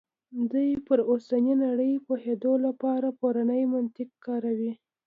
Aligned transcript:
دوی 0.51 0.69
پر 0.87 0.99
اوسنۍ 1.11 1.45
نړۍ 1.65 1.93
پوهېدو 2.05 2.53
لپاره 2.65 3.07
پرونی 3.19 3.63
منطق 3.73 4.09
کاروي. 4.25 4.71